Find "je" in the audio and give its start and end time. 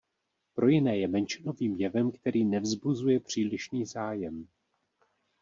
0.97-1.07